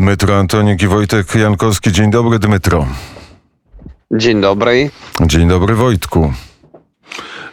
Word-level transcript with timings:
Dmytro 0.00 0.36
Antoniuk 0.38 0.82
i 0.82 0.88
Wojtek 0.88 1.34
Jankowski. 1.34 1.92
Dzień 1.92 2.10
dobry, 2.10 2.38
Dmytro. 2.38 2.86
Dzień 4.12 4.40
dobry. 4.40 4.90
Dzień 5.26 5.48
dobry, 5.48 5.74
Wojtku. 5.74 6.32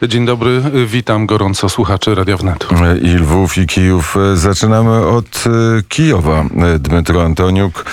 Dzień 0.08 0.26
dobry, 0.26 0.62
witam 0.86 1.26
gorąco 1.26 1.70
słuchaczy 1.70 2.16
Radia 2.16 2.38
Wnet. 2.38 2.68
I 3.02 3.08
Lwów, 3.08 3.58
i 3.58 3.68
Kijów. 3.68 4.16
Zaczynamy 4.34 5.08
od 5.08 5.44
e, 5.48 5.50
Kijowa. 5.90 6.46
Dmytro 6.80 7.24
Antoniuk, 7.24 7.86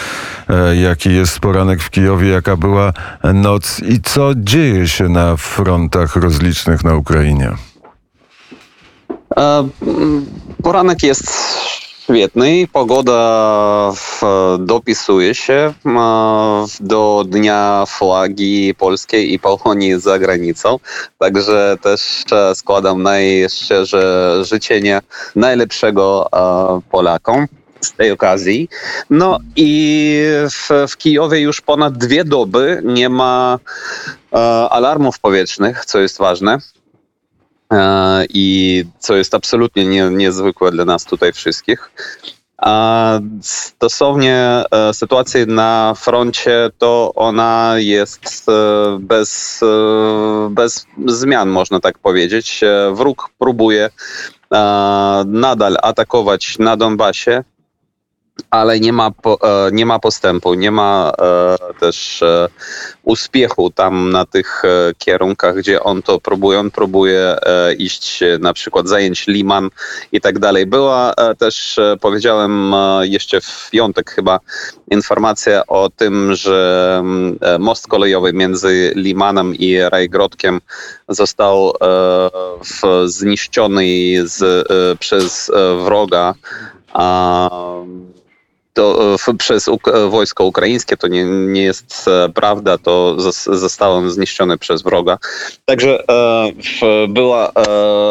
e, 0.49 0.77
jaki 0.77 1.15
jest 1.15 1.41
poranek 1.41 1.83
w 1.83 1.91
Kijowie, 1.91 2.29
jaka 2.29 2.57
była 2.57 2.93
noc 3.35 3.81
i 3.81 4.01
co 4.03 4.31
dzieje 4.37 4.89
się 4.89 5.09
na 5.09 5.37
frontach 5.37 6.17
rozlicznych 6.17 6.85
na 6.85 6.95
Ukrainie? 6.95 7.51
E, 9.37 9.69
poranek 10.63 11.03
jest 11.03 11.33
świetny. 12.05 12.69
Pogoda 12.73 13.93
dopisuje 14.59 15.35
się 15.35 15.73
do 16.81 17.25
Dnia 17.29 17.85
Flagi 17.87 18.75
Polskiej 18.75 19.33
i 19.33 19.39
Polonii 19.39 20.01
za 20.01 20.19
granicą. 20.19 20.79
Także 21.19 21.77
też 21.83 22.25
składam 22.55 23.03
najszczerze 23.03 24.39
życzenie 24.45 25.01
najlepszego 25.37 26.29
Polakom 26.91 27.47
z 27.81 27.93
tej 27.93 28.11
okazji. 28.11 28.69
No 29.11 29.39
i 29.57 30.21
w, 30.51 30.91
w 30.91 30.97
Kijowie 30.97 31.41
już 31.41 31.61
ponad 31.61 31.99
dwie 31.99 32.25
doby 32.25 32.83
nie 32.85 33.09
ma 33.09 33.59
alarmów 34.71 35.19
powietrznych, 35.19 35.85
co 35.85 35.99
jest 35.99 36.19
ważne. 36.19 36.59
E, 37.73 38.25
i 38.29 38.85
co 38.99 39.17
jest 39.17 39.35
absolutnie 39.35 39.85
nie, 39.85 40.11
niezwykłe 40.11 40.71
dla 40.71 40.85
nas 40.85 41.05
tutaj 41.05 41.33
wszystkich. 41.33 41.91
A 42.59 43.21
stosownie 43.43 44.65
e, 44.71 44.95
sytuacji 44.95 45.47
na 45.47 45.95
froncie, 45.97 46.71
to 46.79 47.13
ona 47.15 47.75
jest 47.77 48.49
e, 48.49 48.53
bez, 49.01 49.61
bez 50.51 50.87
zmian, 51.07 51.49
można 51.49 51.81
tak 51.81 51.99
powiedzieć. 51.99 52.61
Wróg 52.93 53.31
próbuje 53.39 53.91
nadal 55.27 55.77
atakować 55.83 56.59
na 56.59 56.77
Donbasie 56.77 57.45
ale 58.51 58.81
nie 58.81 58.93
ma, 58.93 59.07
e, 59.09 59.71
nie 59.73 59.87
ma 59.87 59.99
postępu, 59.99 60.55
nie 60.55 60.71
ma 60.71 61.13
e, 61.19 61.75
też 61.81 62.23
e, 62.23 62.49
uspiechu 63.03 63.71
tam 63.71 64.11
na 64.11 64.25
tych 64.25 64.63
kierunkach, 64.99 65.57
gdzie 65.57 65.83
on 65.83 66.03
to 66.03 66.21
próbuje. 66.21 66.59
On 66.59 66.71
próbuje 66.71 67.37
iść 67.79 68.21
na 68.41 68.53
przykład 68.53 68.89
zająć 68.89 69.27
Liman 69.27 69.71
i 70.13 70.21
tak 70.21 70.39
dalej. 70.39 70.67
Była 70.67 71.15
też, 71.39 71.81
powiedziałem 72.01 72.75
jeszcze 73.01 73.41
w 73.41 73.69
piątek 73.71 74.11
chyba, 74.11 74.41
informacja 74.91 75.67
o 75.67 75.91
tym, 75.97 76.35
że 76.35 77.03
most 77.59 77.87
kolejowy 77.87 78.33
między 78.33 78.93
Limanem 78.97 79.55
i 79.55 79.79
Rajgrodkiem 79.79 80.61
został 81.09 81.73
zniszczony 83.07 83.87
z, 84.25 84.69
przez 84.99 85.51
wroga 85.85 86.35
to 88.75 89.15
e, 89.29 89.35
przez 89.35 89.69
e, 89.69 90.09
wojsko 90.09 90.45
ukraińskie, 90.45 90.97
to 90.97 91.09
nie, 91.09 91.25
nie 91.25 91.63
jest 91.63 92.09
e, 92.09 92.29
prawda, 92.29 92.79
to 92.79 93.17
zostało 93.47 94.11
zniszczone 94.11 94.59
przez 94.59 94.83
wroga. 94.83 95.19
Także 95.65 96.05
była, 97.09 97.53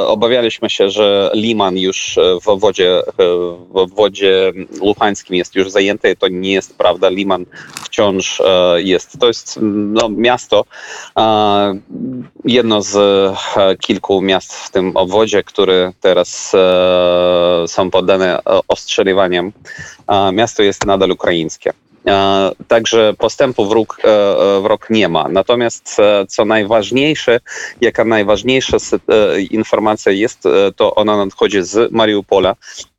obawialiśmy 0.08 0.70
się, 0.70 0.89
że 0.89 1.31
Liman 1.33 1.78
już 1.78 2.20
w 2.42 2.47
obwodzie, 2.47 3.02
w 3.70 3.78
obwodzie 3.78 4.52
luhańskim 4.81 5.36
jest 5.36 5.55
już 5.55 5.72
zajęty, 5.72 6.16
to 6.16 6.28
nie 6.28 6.53
jest 6.53 6.77
prawda, 6.77 7.09
Liman 7.09 7.45
wciąż 7.86 8.42
jest. 8.75 9.20
To 9.20 9.27
jest 9.27 9.59
no, 9.61 10.09
miasto, 10.09 10.66
jedno 12.45 12.81
z 12.81 12.98
kilku 13.80 14.22
miast 14.22 14.54
w 14.54 14.71
tym 14.71 14.98
obwodzie, 14.98 15.43
które 15.43 15.92
teraz 16.02 16.52
są 17.67 17.92
poddane 17.92 18.39
ostrzeliwaniom. 18.67 19.52
Miasto 20.33 20.52
miasto 20.53 20.64
jest 20.64 20.86
nadal 20.86 21.11
ukraińskie. 21.11 21.73
E, 22.08 22.52
także 22.67 23.14
postępu 23.17 23.65
wróg, 23.65 23.97
e, 24.03 24.08
e, 24.08 24.61
wróg 24.61 24.89
nie 24.89 25.09
ma. 25.09 25.27
Natomiast 25.30 25.97
co 26.27 26.45
najważniejsze, 26.45 27.39
jaka 27.81 28.05
najważniejsza 28.05 28.77
informacja 29.52 30.11
jest, 30.11 30.43
to 30.75 30.95
ona 30.95 31.17
nadchodzi 31.17 31.64
z 31.64 31.91
Mariupola 31.91 32.55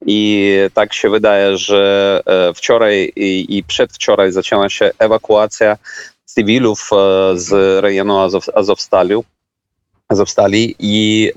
i 0.07 0.53
tak 0.75 0.95
się 0.95 1.11
wydaje, 1.11 1.57
że 1.57 2.21
wczoraj 2.55 3.13
i 3.49 3.65
przedwczoraj 3.67 4.33
zaczęła 4.33 4.69
się 4.69 4.91
ewakuacja 4.99 5.77
cywilów 6.25 6.91
z 7.35 7.53
rejonu 7.83 8.19
Azow, 8.19 8.45
Azowstali, 8.55 9.15
Azowstali 10.09 10.75
i 10.79 11.31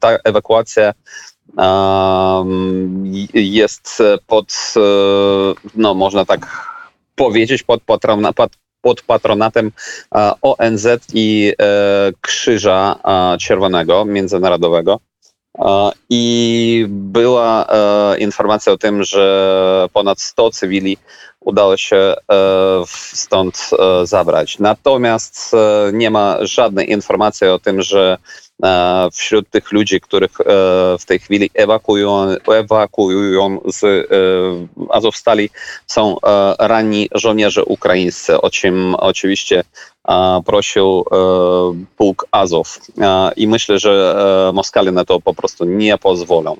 ta 0.00 0.18
ewakuacja 0.24 0.92
jest 3.34 4.02
pod, 4.26 4.74
e, 4.76 4.80
no 5.74 5.94
można 5.94 6.24
tak 6.24 6.70
powiedzieć, 7.14 7.62
pod, 7.62 7.82
pod, 7.82 8.02
pod 8.80 9.02
patronatem 9.02 9.72
e, 10.14 10.32
ONZ 10.42 10.86
i 11.14 11.52
e, 11.60 11.64
Krzyża 12.20 12.96
Czerwonego 13.40 14.04
Międzynarodowego. 14.04 15.00
I 16.10 16.86
była 16.88 17.66
informacja 18.18 18.72
o 18.72 18.78
tym, 18.78 19.04
że 19.04 19.86
ponad 19.92 20.20
100 20.20 20.50
cywili 20.50 20.96
udało 21.40 21.76
się 21.76 22.14
stąd 23.12 23.70
zabrać. 24.04 24.58
Natomiast 24.58 25.52
nie 25.92 26.10
ma 26.10 26.36
żadnej 26.40 26.90
informacji 26.90 27.46
o 27.46 27.58
tym, 27.58 27.82
że 27.82 28.18
E, 28.64 29.08
wśród 29.12 29.50
tych 29.50 29.72
ludzi, 29.72 30.00
których 30.00 30.40
e, 30.40 30.44
w 30.98 31.04
tej 31.06 31.18
chwili 31.18 31.50
ewakuują, 31.54 32.28
ewakuują 32.54 33.60
z 33.64 33.84
e, 33.84 34.06
Azowstali 34.88 35.50
są 35.86 36.16
ranni 36.58 37.08
żołnierze 37.14 37.64
ukraińscy, 37.64 38.40
o 38.40 38.50
czym 38.50 38.94
oczywiście 38.94 39.64
prosił 40.46 41.04
pułk 41.96 42.26
Azow. 42.30 42.78
I 43.36 43.48
myślę, 43.48 43.78
że 43.78 44.14
Moskale 44.54 44.92
na 44.92 45.04
to 45.04 45.20
po 45.20 45.34
prostu 45.34 45.64
nie 45.64 45.98
pozwolą. 45.98 46.56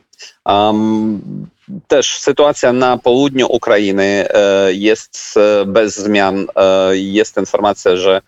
Też 1.88 2.19
sytuacja 2.19 2.72
na 2.72 2.98
południu 2.98 3.47
Ukrainy 3.50 4.26
jest 4.69 5.34
bez 5.66 5.97
zmian. 5.97 6.47
Jest 6.92 7.36
informacja, 7.36 7.97
że 7.97 8.20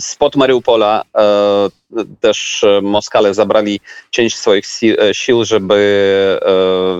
spod 0.00 0.36
Mariupola 0.36 1.02
też 2.20 2.64
Moskale 2.82 3.34
zabrali 3.34 3.80
część 4.10 4.36
swoich 4.36 4.64
sił, 5.12 5.44
żeby, 5.44 6.40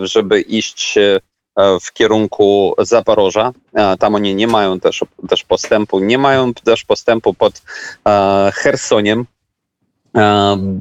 żeby 0.02 0.40
iść 0.40 0.98
w 1.82 1.92
kierunku 1.92 2.74
Zaporoża. 2.78 3.52
Tam 3.98 4.14
oni 4.14 4.34
nie 4.34 4.46
mają 4.46 4.80
też, 4.80 5.00
też 5.28 5.44
postępu. 5.44 6.00
Nie 6.00 6.18
mają 6.18 6.54
też 6.54 6.84
postępu 6.84 7.34
pod 7.34 7.62
Chersoniem. 8.54 9.26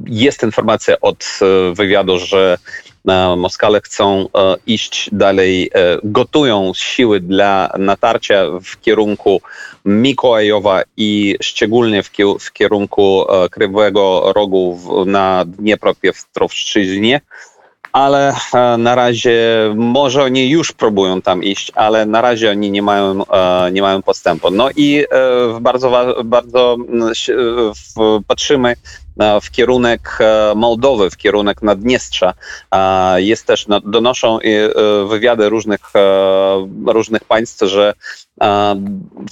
Jest 0.06 0.42
informacja 0.42 0.96
od 1.00 1.24
wywiadu, 1.72 2.18
że 2.18 2.58
Moskale 3.36 3.80
chcą 3.80 4.26
iść 4.66 5.10
dalej, 5.12 5.70
gotują 6.04 6.72
siły 6.74 7.20
dla 7.20 7.72
natarcia 7.78 8.44
w 8.64 8.80
kierunku 8.80 9.40
Mikołajowa 9.84 10.82
i 10.96 11.36
szczególnie 11.42 12.02
w, 12.40 12.52
kierunku 12.52 13.24
Krywego 13.50 14.32
Rogu 14.32 14.78
na 15.06 15.44
Dniepropietrowszczyźnie 15.46 17.20
ale 17.92 18.34
e, 18.54 18.76
na 18.76 18.94
razie 18.94 19.38
może 19.76 20.22
oni 20.22 20.50
już 20.50 20.72
próbują 20.72 21.22
tam 21.22 21.44
iść, 21.44 21.72
ale 21.74 22.06
na 22.06 22.20
razie 22.20 22.50
oni 22.50 22.70
nie 22.70 22.82
mają, 22.82 23.24
e, 23.26 23.70
nie 23.72 23.82
mają 23.82 24.02
postępu. 24.02 24.50
No 24.50 24.68
i 24.76 25.04
e, 25.10 25.60
bardzo, 25.60 26.14
bardzo 26.24 26.76
patrzymy 28.26 28.74
w 29.42 29.50
kierunek 29.50 30.18
Mołdowy, 30.56 31.10
w 31.10 31.16
kierunek 31.16 31.62
Naddniestrza. 31.62 32.34
Jest 33.16 33.46
też, 33.46 33.66
donoszą 33.84 34.38
wywiady 35.08 35.48
różnych, 35.48 35.80
różnych 36.86 37.24
państw, 37.24 37.62
że 37.62 37.94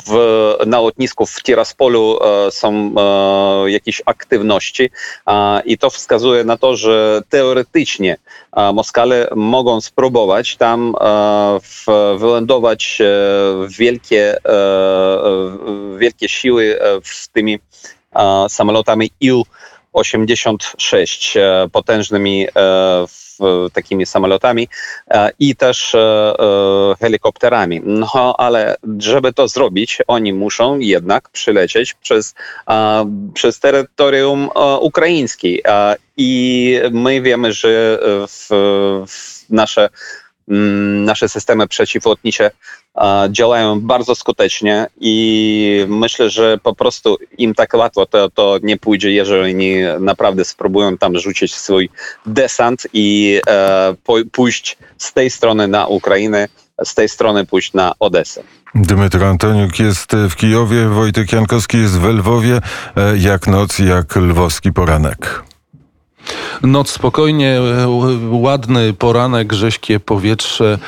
w, 0.06 0.54
na 0.66 0.80
lotnisku 0.80 1.26
w 1.26 1.42
Tiraspolu 1.42 2.18
są 2.50 2.94
jakieś 3.66 4.02
aktywności 4.06 4.90
i 5.64 5.78
to 5.78 5.90
wskazuje 5.90 6.44
na 6.44 6.56
to, 6.56 6.76
że 6.76 7.22
teoretycznie 7.28 8.16
Moskale 8.74 9.28
mogą 9.36 9.80
spróbować 9.80 10.56
tam 10.56 10.94
wylądować 12.18 13.02
wielkie, 13.68 14.36
wielkie 15.98 16.28
siły 16.28 16.78
w 17.04 17.28
tymi 17.28 17.58
samolotami 18.48 19.10
IL-86 19.98 21.38
potężnymi 21.72 22.46
takimi 23.72 24.06
samolotami 24.06 24.68
i 25.38 25.56
też 25.56 25.96
helikopterami. 27.00 27.80
No 27.84 28.34
ale 28.38 28.76
żeby 28.98 29.32
to 29.32 29.48
zrobić, 29.48 29.98
oni 30.06 30.32
muszą 30.32 30.78
jednak 30.78 31.28
przylecieć 31.28 31.94
przez, 31.94 32.34
przez 33.34 33.60
terytorium 33.60 34.50
ukraińskie. 34.80 35.58
I 36.16 36.80
my 36.90 37.22
wiemy, 37.22 37.52
że 37.52 37.98
w, 38.28 38.48
w 39.08 39.50
nasze 39.50 39.88
nasze 41.04 41.28
systemy 41.28 41.68
przeciwlotnicze 41.68 42.50
działają 43.30 43.80
bardzo 43.80 44.14
skutecznie 44.14 44.86
i 45.00 45.86
myślę, 45.88 46.30
że 46.30 46.58
po 46.62 46.74
prostu 46.74 47.16
im 47.38 47.54
tak 47.54 47.74
łatwo 47.74 48.06
to, 48.06 48.30
to 48.30 48.58
nie 48.62 48.76
pójdzie, 48.76 49.10
jeżeli 49.10 49.54
naprawdę 50.00 50.44
spróbują 50.44 50.98
tam 50.98 51.18
rzucić 51.18 51.54
swój 51.54 51.90
desant 52.26 52.86
i 52.92 53.40
e, 53.48 53.94
pójść 54.32 54.78
z 54.98 55.12
tej 55.12 55.30
strony 55.30 55.68
na 55.68 55.86
Ukrainę, 55.86 56.48
z 56.84 56.94
tej 56.94 57.08
strony 57.08 57.46
pójść 57.46 57.72
na 57.72 57.92
Odesę. 57.98 58.42
Dmytro 58.74 59.26
Antoniuk 59.26 59.78
jest 59.78 60.12
w 60.30 60.36
Kijowie, 60.36 60.88
Wojtek 60.88 61.32
Jankowski 61.32 61.78
jest 61.78 61.98
w 61.98 62.04
Lwowie. 62.04 62.60
E, 62.96 63.16
jak 63.18 63.46
noc, 63.46 63.78
jak 63.78 64.16
lwowski 64.16 64.72
poranek. 64.72 65.42
Noc 66.62 66.90
spokojnie, 66.90 67.60
e, 67.60 67.88
ładny 68.30 68.92
poranek, 68.92 69.52
rześkie 69.52 70.00
powietrze. 70.00 70.78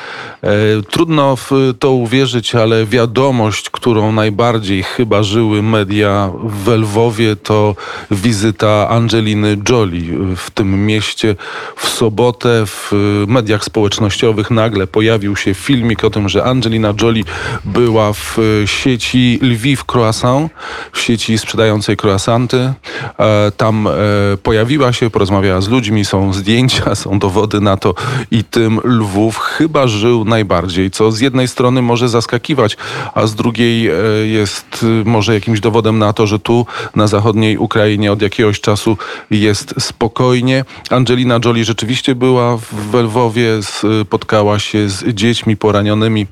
E, 0.43 0.49
trudno 0.89 1.35
w 1.35 1.51
to 1.79 1.91
uwierzyć, 1.91 2.55
ale 2.55 2.85
wiadomość, 2.85 3.69
którą 3.69 4.11
najbardziej 4.11 4.83
chyba 4.83 5.23
żyły 5.23 5.63
media 5.63 6.31
w 6.43 6.67
Lwowie, 6.67 7.35
to 7.35 7.75
wizyta 8.11 8.89
Angeliny 8.89 9.57
Jolie 9.69 10.17
w 10.35 10.51
tym 10.51 10.85
mieście. 10.85 11.35
W 11.75 11.89
sobotę 11.89 12.63
w 12.65 12.91
mediach 13.27 13.63
społecznościowych 13.63 14.51
nagle 14.51 14.87
pojawił 14.87 15.35
się 15.35 15.53
filmik 15.53 16.03
o 16.03 16.09
tym, 16.09 16.29
że 16.29 16.43
Angelina 16.43 16.93
Jolie 17.01 17.23
była 17.65 18.13
w 18.13 18.37
sieci 18.65 19.39
Lviv 19.41 19.83
Croissant, 19.93 20.51
w 20.91 21.01
sieci 21.01 21.37
sprzedającej 21.37 21.97
croissanty. 21.97 22.73
E, 23.19 23.51
tam 23.57 23.87
pojawiła 24.43 24.93
się, 24.93 25.09
porozmawiała 25.09 25.30
z 25.59 25.69
ludźmi, 25.69 26.05
są 26.05 26.33
zdjęcia, 26.33 26.95
są 27.03 27.19
dowody 27.19 27.61
na 27.61 27.77
to 27.77 27.93
i 28.31 28.43
tym 28.43 28.79
Lwów 28.83 29.37
chyba 29.37 29.87
żył 29.87 30.25
najbardziej, 30.25 30.91
co 30.91 31.11
z 31.11 31.19
jednej 31.19 31.47
strony 31.47 31.81
może 31.81 32.09
zaskakiwać, 32.09 32.77
a 33.13 33.27
z 33.27 33.35
drugiej 33.35 33.87
e, 33.87 33.93
jest 34.25 34.85
e, 35.03 35.09
może 35.09 35.33
jakimś 35.33 35.59
dowodem 35.59 35.99
na 35.99 36.13
to, 36.13 36.27
że 36.27 36.39
tu 36.39 36.65
na 36.95 37.07
zachodniej 37.07 37.57
Ukrainie 37.57 38.11
od 38.11 38.21
jakiegoś 38.21 38.61
czasu 38.61 38.97
jest 39.31 39.73
spokojnie. 39.79 40.65
Angelina 40.89 41.39
Jolie 41.45 41.65
rzeczywiście 41.65 42.15
była 42.15 42.57
w 42.57 42.93
Lwowie, 42.93 43.59
spotkała 43.63 44.59
się 44.59 44.89
z 44.89 45.03
dziećmi 45.15 45.57
poranionymi 45.57 46.27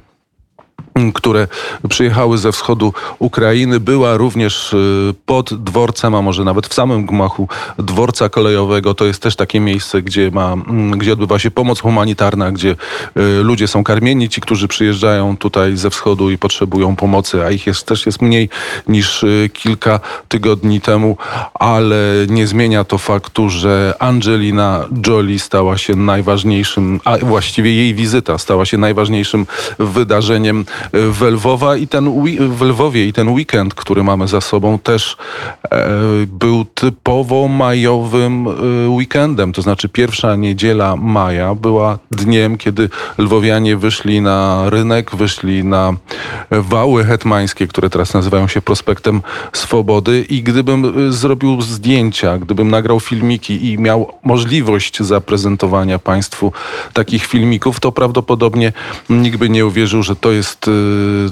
które 1.13 1.47
przyjechały 1.89 2.37
ze 2.37 2.51
wschodu 2.51 2.93
Ukrainy. 3.19 3.79
Była 3.79 4.17
również 4.17 4.73
y, 4.73 5.13
pod 5.25 5.63
dworcem, 5.63 6.15
a 6.15 6.21
może 6.21 6.43
nawet 6.43 6.67
w 6.67 6.73
samym 6.73 7.05
gmachu 7.05 7.47
dworca 7.77 8.29
kolejowego. 8.29 8.93
To 8.93 9.05
jest 9.05 9.21
też 9.21 9.35
takie 9.35 9.59
miejsce, 9.59 10.01
gdzie, 10.01 10.31
ma, 10.31 10.53
mm, 10.53 10.97
gdzie 10.97 11.13
odbywa 11.13 11.39
się 11.39 11.51
pomoc 11.51 11.79
humanitarna, 11.79 12.51
gdzie 12.51 12.75
y, 13.17 13.43
ludzie 13.43 13.67
są 13.67 13.83
karmieni, 13.83 14.29
ci, 14.29 14.41
którzy 14.41 14.67
przyjeżdżają 14.67 15.37
tutaj 15.37 15.77
ze 15.77 15.89
wschodu 15.89 16.31
i 16.31 16.37
potrzebują 16.37 16.95
pomocy, 16.95 17.43
a 17.45 17.51
ich 17.51 17.67
jest, 17.67 17.87
też 17.87 18.05
jest 18.05 18.21
mniej 18.21 18.49
niż 18.87 19.23
y, 19.23 19.49
kilka 19.53 19.99
tygodni 20.27 20.81
temu, 20.81 21.17
ale 21.53 21.97
nie 22.29 22.47
zmienia 22.47 22.83
to 22.83 22.97
faktu, 22.97 23.49
że 23.49 23.93
Angelina 23.99 24.85
Jolie 25.07 25.39
stała 25.39 25.77
się 25.77 25.95
najważniejszym, 25.95 26.99
a 27.05 27.17
właściwie 27.17 27.73
jej 27.73 27.93
wizyta 27.95 28.37
stała 28.37 28.65
się 28.65 28.77
najważniejszym 28.77 29.47
wydarzeniem 29.79 30.65
w 30.93 31.21
Lwowa 31.21 31.75
i 31.75 31.87
ten 31.87 32.09
w 32.49 32.61
Lwowie 32.61 33.07
i 33.07 33.13
ten 33.13 33.29
weekend, 33.29 33.73
który 33.73 34.03
mamy 34.03 34.27
za 34.27 34.41
sobą 34.41 34.79
też 34.79 35.17
e, 35.71 35.87
był 36.27 36.65
typowo 36.65 37.47
majowym 37.47 38.47
e, 38.47 38.89
weekendem, 38.89 39.53
to 39.53 39.61
znaczy 39.61 39.89
pierwsza 39.89 40.35
niedziela 40.35 40.95
maja 40.95 41.55
była 41.55 41.99
dniem, 42.11 42.57
kiedy 42.57 42.89
lwowianie 43.17 43.77
wyszli 43.77 44.21
na 44.21 44.69
rynek, 44.69 45.15
wyszli 45.15 45.63
na 45.63 45.93
wały 46.51 47.03
hetmańskie, 47.03 47.67
które 47.67 47.89
teraz 47.89 48.13
nazywają 48.13 48.47
się 48.47 48.61
Prospektem 48.61 49.21
Swobody. 49.53 50.25
I 50.29 50.43
gdybym 50.43 51.07
e, 51.07 51.11
zrobił 51.11 51.61
zdjęcia, 51.61 52.37
gdybym 52.37 52.71
nagrał 52.71 52.99
filmiki 52.99 53.71
i 53.71 53.79
miał 53.79 54.13
możliwość 54.23 55.03
zaprezentowania 55.03 55.99
Państwu 55.99 56.51
takich 56.93 57.25
filmików, 57.25 57.79
to 57.79 57.91
prawdopodobnie 57.91 58.73
nikt 59.09 59.37
by 59.37 59.49
nie 59.49 59.65
uwierzył, 59.65 60.03
że 60.03 60.15
to 60.15 60.31
jest 60.31 60.68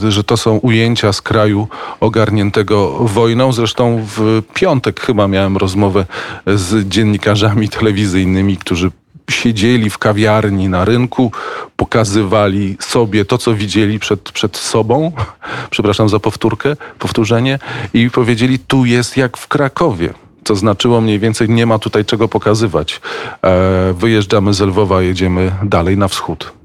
Y, 0.04 0.12
że 0.12 0.24
to 0.24 0.38
są 0.38 0.58
ujęcia 0.58 1.14
z 1.14 1.22
kraju 1.22 1.68
ogarniętego 2.00 2.92
wojną. 2.92 3.52
Zresztą 3.52 4.06
w 4.16 4.42
piątek 4.54 5.02
chyba 5.02 5.28
miałem 5.28 5.58
rozmowę 5.58 6.06
z 6.48 6.88
dziennikarzami 6.88 7.70
telewizyjnymi, 7.70 8.58
którzy 8.58 8.92
siedzieli 9.32 9.90
w 9.90 9.98
kawiarni 9.98 10.70
na 10.70 10.86
rynku, 10.86 11.32
pokazywali 11.76 12.78
sobie 12.80 13.26
to, 13.26 13.38
co 13.38 13.54
widzieli 13.54 14.00
przed, 14.00 14.32
przed 14.32 14.58
sobą, 14.58 15.12
przepraszam 15.72 16.10
za 16.10 16.20
powtórkę, 16.20 16.76
powtórzenie, 17.00 17.60
i 17.94 18.10
powiedzieli, 18.10 18.60
tu 18.60 18.86
jest 18.86 19.18
jak 19.18 19.38
w 19.38 19.48
Krakowie. 19.48 20.14
Co 20.44 20.56
znaczyło 20.56 21.02
mniej 21.02 21.20
więcej, 21.20 21.50
nie 21.50 21.66
ma 21.66 21.80
tutaj 21.80 22.06
czego 22.06 22.28
pokazywać. 22.28 23.02
E, 23.44 23.94
wyjeżdżamy 23.94 24.54
z 24.54 24.62
Lwowa, 24.62 25.02
jedziemy 25.02 25.52
dalej 25.64 25.98
na 25.98 26.08
wschód 26.08 26.57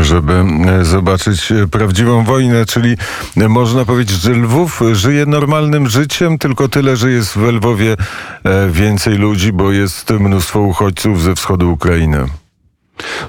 żeby 0.00 0.44
e, 0.66 0.84
zobaczyć 0.84 1.52
e, 1.52 1.66
prawdziwą 1.66 2.24
wojnę, 2.24 2.66
czyli 2.66 2.96
e, 3.36 3.48
można 3.48 3.84
powiedzieć, 3.84 4.20
że 4.20 4.32
Lwów 4.32 4.80
żyje 4.92 5.26
normalnym 5.26 5.88
życiem, 5.88 6.38
tylko 6.38 6.68
tyle, 6.68 6.96
że 6.96 7.10
jest 7.10 7.32
w 7.32 7.42
Lwowie 7.42 7.96
więcej 8.70 9.14
ludzi, 9.14 9.52
bo 9.52 9.72
jest 9.72 10.10
mnóstwo 10.10 10.60
uchodźców 10.60 11.22
ze 11.22 11.34
wschodu 11.34 11.72
Ukrainy. 11.72 12.26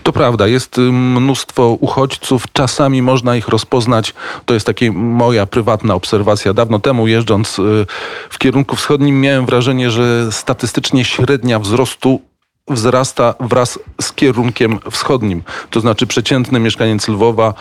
To 0.04 0.12
prawda, 0.12 0.48
jest 0.48 0.78
y, 0.78 0.82
mnóstwo 0.82 1.78
uchodźców, 1.80 2.44
czasami 2.54 3.02
można 3.02 3.36
ich 3.36 3.48
rozpoznać. 3.48 4.14
To 4.46 4.54
jest 4.54 4.66
taka 4.66 4.86
moja 4.94 5.46
prywatna 5.46 5.96
obserwacja. 5.96 6.54
Dawno 6.54 6.80
temu 6.80 7.08
jeżdżąc 7.08 7.60
y, 7.60 7.86
w 8.30 8.38
kierunku 8.38 8.76
wschodnim 8.76 9.22
miałem 9.22 9.46
wrażenie, 9.46 9.92
że 9.92 10.32
statystycznie 10.32 11.06
średnia 11.06 11.60
wzrostu 11.60 12.22
wzrasta 12.68 13.34
wraz 13.40 13.80
z 14.02 14.14
kierunkiem 14.14 14.80
wschodnim. 14.92 15.44
To 15.70 15.80
znaczy 15.80 16.08
przeciętny 16.08 16.60
mieszkaniec 16.60 17.08
Lwowa 17.08 17.54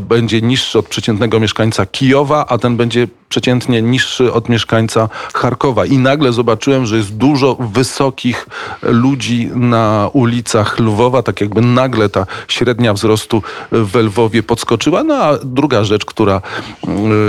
będzie 0.00 0.42
niższy 0.42 0.78
od 0.78 0.86
przeciętnego 0.86 1.40
mieszkańca 1.40 1.86
Kijowa, 1.86 2.46
a 2.48 2.58
ten 2.58 2.76
będzie 2.76 3.08
przeciętnie 3.34 3.82
niższy 3.82 4.32
od 4.32 4.48
mieszkańca 4.48 5.08
Charkowa. 5.34 5.86
I 5.86 5.98
nagle 5.98 6.32
zobaczyłem, 6.32 6.86
że 6.86 6.96
jest 6.96 7.16
dużo 7.16 7.56
wysokich 7.60 8.46
ludzi 8.82 9.50
na 9.54 10.10
ulicach 10.12 10.78
Lwowa, 10.78 11.22
tak 11.22 11.40
jakby 11.40 11.60
nagle 11.60 12.08
ta 12.08 12.26
średnia 12.48 12.94
wzrostu 12.94 13.42
w 13.72 13.96
Lwowie 13.96 14.42
podskoczyła. 14.42 15.04
No 15.04 15.14
a 15.14 15.38
druga 15.44 15.84
rzecz, 15.84 16.04
która, 16.04 16.42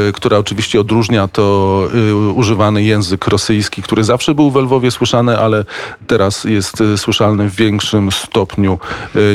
y, 0.09 0.13
która 0.13 0.37
oczywiście 0.37 0.79
odróżnia, 0.79 1.27
to 1.27 1.87
y, 2.09 2.15
używany 2.15 2.83
język 2.83 3.27
rosyjski, 3.27 3.81
który 3.81 4.03
zawsze 4.03 4.35
był 4.35 4.51
w 4.51 4.55
Lwowie 4.55 4.91
słyszany, 4.91 5.39
ale 5.39 5.65
teraz 6.07 6.43
jest 6.43 6.81
y, 6.81 6.97
słyszalny 6.97 7.49
w 7.49 7.55
większym 7.55 8.11
stopniu 8.11 8.79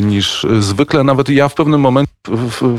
niż 0.02 0.46
zwykle. 0.60 1.04
Nawet 1.04 1.28
ja 1.28 1.48
w 1.48 1.54
pewnym 1.54 1.80
momencie 1.80 2.12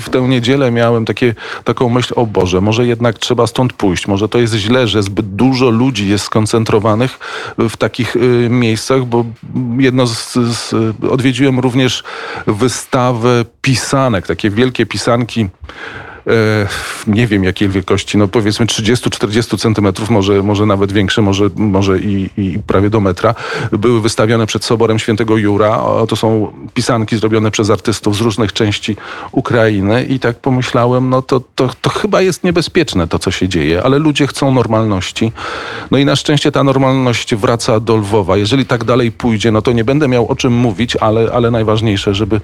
w 0.01 0.09
tę 0.09 0.21
niedzielę 0.21 0.71
miałem 0.71 1.05
takie, 1.05 1.35
taką 1.63 1.89
myśl, 1.89 2.13
o 2.17 2.25
Boże, 2.25 2.61
może 2.61 2.87
jednak 2.87 3.19
trzeba 3.19 3.47
stąd 3.47 3.73
pójść. 3.73 4.07
Może 4.07 4.29
to 4.29 4.39
jest 4.39 4.53
źle, 4.53 4.87
że 4.87 5.03
zbyt 5.03 5.35
dużo 5.35 5.69
ludzi 5.69 6.09
jest 6.09 6.25
skoncentrowanych 6.25 7.19
w 7.57 7.77
takich 7.77 8.15
y, 8.15 8.47
miejscach, 8.49 9.05
bo 9.05 9.25
jedno 9.77 10.07
z, 10.07 10.33
z, 10.33 10.73
odwiedziłem 11.11 11.59
również 11.59 12.03
wystawę 12.47 13.45
pisanek, 13.61 14.27
takie 14.27 14.49
wielkie 14.49 14.85
pisanki 14.85 15.49
nie 17.07 17.27
wiem 17.27 17.43
jakiej 17.43 17.69
wielkości, 17.69 18.17
no 18.17 18.27
powiedzmy 18.27 18.65
30-40 18.65 19.57
centymetrów, 19.57 20.09
może, 20.09 20.43
może 20.43 20.65
nawet 20.65 20.91
większe, 20.91 21.21
może, 21.21 21.49
może 21.55 21.99
i, 21.99 22.29
i 22.37 22.59
prawie 22.67 22.89
do 22.89 22.99
metra, 22.99 23.35
były 23.71 24.01
wystawione 24.01 24.45
przed 24.45 24.63
Soborem 24.63 24.99
Świętego 24.99 25.37
Jura. 25.37 25.81
To 26.09 26.15
są 26.15 26.53
pisanki 26.73 27.17
zrobione 27.17 27.51
przez 27.51 27.69
artystów 27.69 28.15
z 28.15 28.21
różnych 28.21 28.53
części 28.53 28.95
Ukrainy 29.31 30.03
i 30.03 30.19
tak 30.19 30.39
pomyślałem, 30.39 31.09
no 31.09 31.21
to, 31.21 31.41
to, 31.55 31.69
to 31.81 31.89
chyba 31.89 32.21
jest 32.21 32.43
niebezpieczne 32.43 33.07
to, 33.07 33.19
co 33.19 33.31
się 33.31 33.49
dzieje, 33.49 33.83
ale 33.83 33.99
ludzie 33.99 34.27
chcą 34.27 34.53
normalności. 34.53 35.31
No 35.91 35.97
i 35.97 36.05
na 36.05 36.15
szczęście 36.15 36.51
ta 36.51 36.63
normalność 36.63 37.35
wraca 37.35 37.79
do 37.79 37.95
Lwowa. 37.95 38.37
Jeżeli 38.37 38.65
tak 38.65 38.83
dalej 38.83 39.11
pójdzie, 39.11 39.51
no 39.51 39.61
to 39.61 39.71
nie 39.71 39.83
będę 39.83 40.07
miał 40.07 40.27
o 40.27 40.35
czym 40.35 40.53
mówić, 40.53 40.95
ale, 40.95 41.31
ale 41.33 41.51
najważniejsze, 41.51 42.13
żeby 42.15 42.41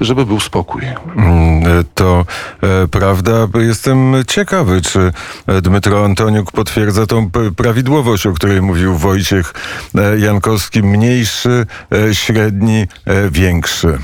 żeby 0.00 0.26
był 0.26 0.40
spokój. 0.40 0.82
Mm, 1.16 1.84
to 1.94 2.24
e, 2.62 2.88
prawda. 2.88 3.32
Jestem 3.54 4.14
ciekawy, 4.26 4.82
czy 4.82 5.12
e, 5.46 5.60
Dmytro 5.60 6.04
Antoniuk 6.04 6.52
potwierdza 6.52 7.06
tą 7.06 7.30
prawidłowość, 7.56 8.26
o 8.26 8.32
której 8.32 8.62
mówił 8.62 8.94
Wojciech 8.94 9.54
e, 9.94 10.18
Jankowski. 10.18 10.82
Mniejszy, 10.82 11.66
e, 11.92 12.14
średni, 12.14 12.86
e, 13.06 13.30
większy. 13.30 13.98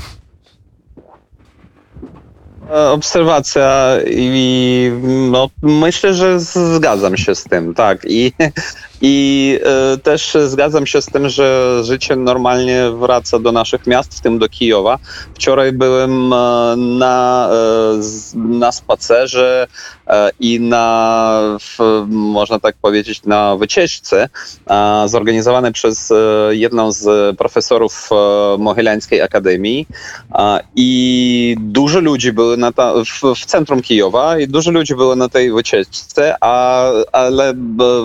E, 2.69 2.89
Obserwacja 2.89 3.95
i 4.07 4.91
no, 5.31 5.49
myślę, 5.61 6.13
że 6.13 6.39
zgadzam 6.39 7.17
się 7.17 7.35
z 7.35 7.43
tym, 7.43 7.73
tak. 7.73 8.05
I, 8.05 8.33
i 9.07 9.59
e, 9.93 9.97
też 9.97 10.37
zgadzam 10.45 10.87
się 10.87 11.01
z 11.01 11.05
tym, 11.05 11.29
że 11.29 11.79
życie 11.83 12.15
normalnie 12.15 12.91
wraca 12.91 13.39
do 13.39 13.51
naszych 13.51 13.87
miast, 13.87 14.17
w 14.17 14.21
tym 14.21 14.39
do 14.39 14.49
Kijowa. 14.49 14.99
Wczoraj 15.35 15.71
byłem 15.71 16.33
e, 16.33 16.75
na, 16.77 17.49
e, 17.51 18.35
na 18.35 18.71
spacerze 18.71 19.67
i 20.39 20.59
na, 20.59 21.57
można 22.07 22.59
tak 22.59 22.75
powiedzieć, 22.81 23.23
na 23.23 23.55
wycieczce 23.55 24.29
zorganizowanej 25.05 25.71
przez 25.71 26.13
jedną 26.49 26.91
z 26.91 27.37
profesorów 27.37 28.09
Mohylańskiej 28.59 29.21
Akademii. 29.21 29.87
I 30.75 31.55
dużo 31.59 31.99
ludzi 31.99 32.33
było 32.33 32.57
na 32.57 32.71
ta, 32.71 32.93
w, 32.93 33.35
w 33.35 33.45
centrum 33.45 33.81
Kijowa 33.81 34.39
i 34.39 34.47
dużo 34.47 34.71
ludzi 34.71 34.95
było 34.95 35.15
na 35.15 35.29
tej 35.29 35.51
wycieczce, 35.51 36.35
a, 36.41 36.89
ale 37.11 37.53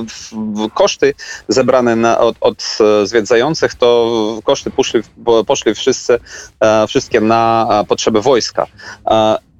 w 0.08 0.68
koszty 0.90 1.14
zebrane 1.48 1.96
na, 1.96 2.18
od, 2.18 2.36
od 2.40 2.78
e, 2.80 3.06
zwiedzających, 3.06 3.74
to 3.74 4.40
koszty 4.44 4.70
poszli, 4.70 5.02
po- 5.24 5.44
poszli 5.44 5.74
wszyscy, 5.74 6.18
e, 6.60 6.86
wszystkie 6.86 7.20
na 7.20 7.68
e, 7.70 7.84
potrzeby 7.84 8.20
wojska. 8.20 8.66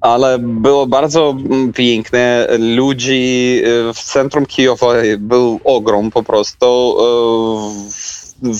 Ale 0.01 0.39
było 0.39 0.87
bardzo 0.87 1.29
mm, 1.29 1.73
piękne. 1.73 2.47
Ludzi 2.59 3.61
w 3.93 3.99
centrum 4.03 4.45
Kijowa 4.45 4.93
był 5.17 5.59
ogrom 5.63 6.11
po 6.11 6.23
prostu. 6.23 6.97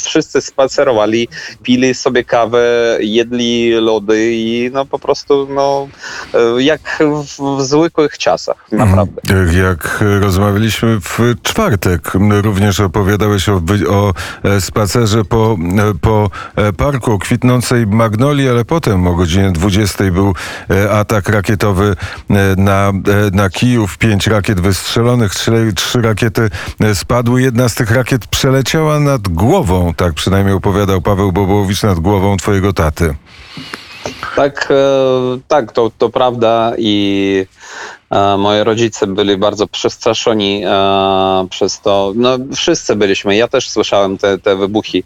Wszyscy 0.06 0.42
spacerowali, 0.42 1.28
pili 1.64 1.94
sobie 1.94 2.24
kawę, 2.24 2.98
jedli 3.00 3.72
lody 3.72 4.32
i 4.34 4.70
no 4.74 4.86
po 4.86 5.00
prostu 5.00 5.48
no 5.56 5.88
e, 6.34 6.64
jak 6.64 6.82
w, 7.00 7.58
w 7.58 7.62
zwykłych 7.62 8.18
czasach, 8.18 8.72
naprawdę. 8.72 9.22
Mhm. 9.30 9.58
Jak 9.58 10.04
rozmawialiśmy 10.22 11.00
w 11.00 11.20
czwartek, 11.44 12.12
również 12.42 12.80
opowiadałeś 12.80 13.50
o, 13.50 13.62
o 13.90 14.14
e, 14.44 14.62
spacerze 14.62 15.26
po, 15.26 15.58
e, 15.78 15.94
po 16.02 16.30
parku 16.78 17.20
kwitnącej 17.20 17.88
magnolii, 17.88 18.50
ale 18.50 18.66
potem 18.66 19.08
o 19.08 19.16
godzinie 19.16 19.52
20 19.52 20.04
był 20.12 20.34
atak 20.92 21.30
rakietowy 21.30 21.96
na, 22.58 22.94
na 23.34 23.50
Kijów. 23.50 23.98
Pięć 23.98 24.28
rakiet 24.28 24.60
wystrzelonych, 24.60 25.36
trzy, 25.36 25.74
trzy 25.76 26.02
rakiety 26.02 26.50
spadły. 26.94 27.42
Jedna 27.42 27.70
z 27.70 27.76
tych 27.76 27.92
rakiet 27.92 28.28
przeleciała 28.28 29.00
nad 29.00 29.28
głową, 29.28 29.71
tak 29.98 30.14
przynajmniej 30.14 30.56
opowiadał 30.56 31.02
Paweł 31.02 31.32
Bobołowicz, 31.32 31.84
nad 31.84 32.00
głową 32.00 32.38
twojego 32.38 32.74
taty. 32.74 33.16
Tak, 34.36 34.68
e, 34.72 35.40
tak, 35.48 35.72
to, 35.72 35.92
to 35.98 36.10
prawda 36.10 36.74
i 36.78 37.46
e, 38.10 38.38
moi 38.38 38.64
rodzice 38.64 39.08
byli 39.08 39.38
bardzo 39.38 39.68
przestraszeni 39.68 40.64
e, 40.66 41.48
przez 41.50 41.82
to. 41.82 42.14
No, 42.16 42.38
wszyscy 42.56 42.96
byliśmy. 42.96 43.36
Ja 43.36 43.48
też 43.48 43.70
słyszałem 43.70 44.18
te, 44.18 44.38
te 44.38 44.56
wybuchy 44.56 45.04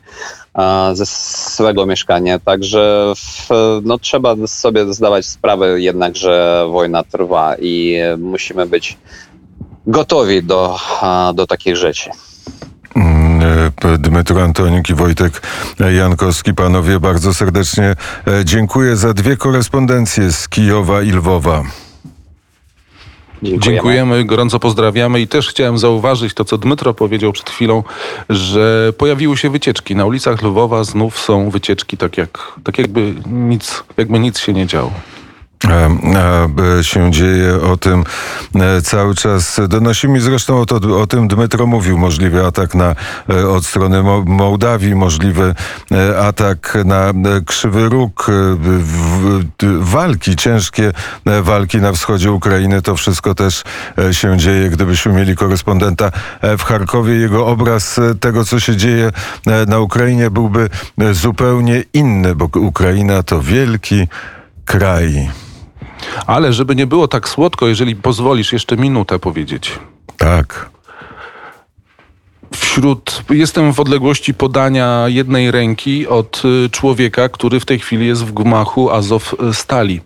ze 0.93 1.05
swego 1.05 1.85
mieszkania, 1.85 2.39
także 2.39 3.13
w, 3.15 3.49
no, 3.83 3.97
trzeba 3.97 4.35
sobie 4.47 4.93
zdawać 4.93 5.25
sprawę 5.25 5.81
jednak, 5.81 6.15
że 6.15 6.65
wojna 6.71 7.03
trwa 7.03 7.55
i 7.59 7.97
musimy 8.17 8.65
być 8.65 8.97
gotowi 9.87 10.43
do, 10.43 10.77
do 11.33 11.47
takich 11.47 11.75
rzeczy. 11.75 12.09
Dmytro 13.97 14.43
Antoniuk 14.43 14.89
i 14.89 14.93
Wojtek 14.93 15.41
Jankowski. 15.97 16.53
Panowie, 16.53 16.99
bardzo 16.99 17.33
serdecznie 17.33 17.95
e, 18.27 18.45
dziękuję 18.45 18.95
za 18.95 19.13
dwie 19.13 19.37
korespondencje 19.37 20.31
z 20.31 20.49
Kijowa 20.49 21.01
i 21.01 21.11
Lwowa. 21.11 21.63
Dziękujemy. 23.43 23.75
Dziękujemy, 23.75 24.25
gorąco 24.25 24.59
pozdrawiamy 24.59 25.21
i 25.21 25.27
też 25.27 25.49
chciałem 25.49 25.77
zauważyć 25.77 26.33
to, 26.33 26.45
co 26.45 26.57
Dmytro 26.57 26.93
powiedział 26.93 27.31
przed 27.31 27.49
chwilą, 27.49 27.83
że 28.29 28.93
pojawiły 28.97 29.37
się 29.37 29.49
wycieczki. 29.49 29.95
Na 29.95 30.05
ulicach 30.05 30.41
Lwowa 30.41 30.83
znów 30.83 31.19
są 31.19 31.49
wycieczki, 31.49 31.97
tak, 31.97 32.17
jak, 32.17 32.51
tak 32.63 32.77
jakby, 32.77 33.13
nic, 33.25 33.83
jakby 33.97 34.19
nic 34.19 34.39
się 34.39 34.53
nie 34.53 34.67
działo. 34.67 34.91
A 35.69 35.89
e, 36.79 36.83
się 36.83 37.11
dzieje 37.11 37.61
o 37.61 37.77
tym 37.77 38.03
e, 38.55 38.81
cały 38.81 39.15
czas. 39.15 39.61
Donosi 39.67 40.07
mi 40.07 40.19
zresztą 40.19 40.59
o, 40.59 40.65
to, 40.65 40.99
o 40.99 41.07
tym 41.07 41.27
Dmytro 41.27 41.67
mówił. 41.67 41.97
Możliwy 41.97 42.45
atak 42.45 42.75
na, 42.75 42.95
e, 43.29 43.49
od 43.49 43.65
strony 43.65 44.03
Mo, 44.03 44.23
Mołdawii, 44.25 44.95
możliwy 44.95 45.55
e, 45.91 46.19
atak 46.19 46.77
na 46.85 47.09
e, 47.09 47.13
Krzywy 47.45 47.89
Róg, 47.89 48.27
e, 48.29 48.33
walki, 49.79 50.35
ciężkie 50.35 50.91
e, 51.25 51.41
walki 51.41 51.77
na 51.77 51.91
wschodzie 51.91 52.31
Ukrainy. 52.31 52.81
To 52.81 52.95
wszystko 52.95 53.35
też 53.35 53.63
e, 53.97 54.13
się 54.13 54.37
dzieje. 54.37 54.69
Gdybyśmy 54.69 55.13
mieli 55.13 55.35
korespondenta 55.35 56.11
e, 56.41 56.57
w 56.57 56.63
Charkowie, 56.63 57.13
jego 57.13 57.47
obraz 57.47 57.99
e, 57.99 58.15
tego, 58.15 58.45
co 58.45 58.59
się 58.59 58.77
dzieje 58.77 59.11
e, 59.47 59.65
na 59.65 59.79
Ukrainie 59.79 60.29
byłby 60.29 60.69
e, 60.99 61.13
zupełnie 61.13 61.83
inny, 61.93 62.35
bo 62.35 62.49
Ukraina 62.55 63.23
to 63.23 63.41
wielki 63.41 64.07
kraj. 64.65 65.29
Ale 66.27 66.53
żeby 66.53 66.75
nie 66.75 66.87
było 66.87 67.07
tak 67.07 67.29
słodko, 67.29 67.67
jeżeli 67.67 67.95
pozwolisz 67.95 68.53
jeszcze 68.53 68.77
minutę 68.77 69.19
powiedzieć. 69.19 69.79
Tak. 70.17 70.74
Wśród, 72.55 73.23
jestem 73.29 73.73
w 73.73 73.79
odległości 73.79 74.33
podania 74.33 75.05
jednej 75.07 75.51
ręki 75.51 76.07
od 76.07 76.41
y, 76.65 76.69
człowieka, 76.69 77.29
który 77.29 77.59
w 77.59 77.65
tej 77.65 77.79
chwili 77.79 78.07
jest 78.07 78.25
w 78.25 78.33
gmachu 78.33 78.91
Azow 78.91 79.35
Stali. 79.53 80.01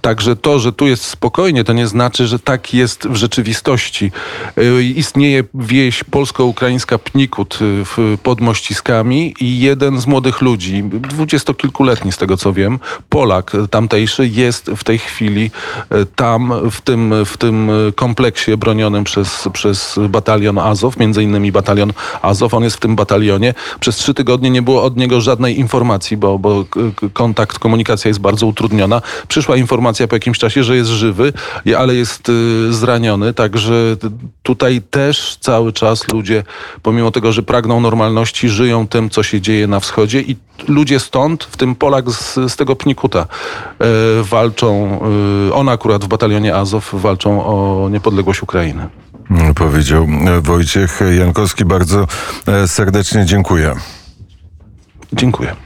Także 0.00 0.36
to, 0.36 0.58
że 0.58 0.72
tu 0.72 0.86
jest 0.86 1.04
spokojnie, 1.04 1.64
to 1.64 1.72
nie 1.72 1.86
znaczy, 1.86 2.26
że 2.26 2.38
tak 2.38 2.74
jest 2.74 3.08
w 3.08 3.16
rzeczywistości. 3.16 4.12
Y, 4.58 4.84
Istnieje 4.84 5.44
wieś 5.54 6.04
polsko-ukraińska 6.04 6.98
Pnikut 6.98 7.58
y, 7.62 8.18
pod 8.22 8.40
Mościskami 8.40 9.34
i 9.40 9.60
jeden 9.60 10.00
z 10.00 10.06
młodych 10.06 10.40
ludzi, 10.40 10.82
dwudziestokilkuletni 10.84 12.12
z 12.12 12.16
tego 12.16 12.36
co 12.36 12.52
wiem, 12.52 12.78
Polak 13.08 13.52
tamtejszy, 13.70 14.28
jest 14.28 14.70
w 14.76 14.84
tej 14.84 14.98
chwili 14.98 15.50
y, 15.92 16.06
tam, 16.16 16.52
w 16.70 16.80
tym, 16.80 17.14
w 17.24 17.36
tym 17.36 17.70
y, 17.70 17.92
kompleksie 17.92 18.56
bronionym 18.56 19.04
przez, 19.04 19.48
przez 19.52 19.98
batalion 20.08 20.58
Azow, 20.58 20.96
między 20.96 21.22
innymi 21.22 21.52
batalion 21.52 21.89
Azow. 22.22 22.54
On 22.54 22.64
jest 22.64 22.76
w 22.76 22.80
tym 22.80 22.96
batalionie. 22.96 23.54
Przez 23.80 23.96
trzy 23.96 24.14
tygodnie 24.14 24.50
nie 24.50 24.62
było 24.62 24.82
od 24.82 24.96
niego 24.96 25.20
żadnej 25.20 25.58
informacji, 25.58 26.16
bo, 26.16 26.38
bo 26.38 26.64
kontakt, 27.12 27.58
komunikacja 27.58 28.08
jest 28.08 28.20
bardzo 28.20 28.46
utrudniona. 28.46 29.02
Przyszła 29.28 29.56
informacja 29.56 30.08
po 30.08 30.16
jakimś 30.16 30.38
czasie, 30.38 30.64
że 30.64 30.76
jest 30.76 30.90
żywy, 30.90 31.32
ale 31.78 31.94
jest 31.94 32.28
y, 32.28 32.72
zraniony, 32.72 33.34
także 33.34 33.96
tutaj 34.42 34.82
też 34.90 35.36
cały 35.40 35.72
czas 35.72 36.08
ludzie, 36.12 36.44
pomimo 36.82 37.10
tego, 37.10 37.32
że 37.32 37.42
pragną 37.42 37.80
normalności, 37.80 38.48
żyją 38.48 38.88
tym, 38.88 39.10
co 39.10 39.22
się 39.22 39.40
dzieje 39.40 39.66
na 39.66 39.80
wschodzie 39.80 40.20
i 40.20 40.36
ludzie 40.68 41.00
stąd, 41.00 41.44
w 41.44 41.56
tym 41.56 41.74
Polak 41.74 42.10
z, 42.10 42.34
z 42.34 42.56
tego 42.56 42.76
Pnikuta, 42.76 43.22
y, 43.22 44.24
walczą, 44.24 45.00
y, 45.48 45.54
on 45.54 45.68
akurat 45.68 46.04
w 46.04 46.08
batalionie 46.08 46.54
Azow 46.56 46.90
walczą 46.92 47.46
o 47.46 47.88
niepodległość 47.88 48.42
Ukrainy. 48.42 48.88
Powiedział 49.54 50.06
Wojciech 50.42 51.00
Jankowski. 51.18 51.64
Bardzo 51.64 52.06
e, 52.46 52.68
serdecznie 52.68 53.24
dziękuję. 53.24 53.74
Dziękuję. 55.12 55.56